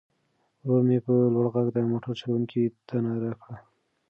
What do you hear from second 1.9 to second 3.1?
موټر چلوونکي ته